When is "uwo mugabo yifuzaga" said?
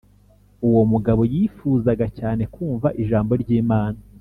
0.67-2.05